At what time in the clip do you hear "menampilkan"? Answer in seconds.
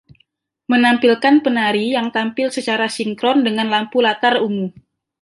0.71-1.35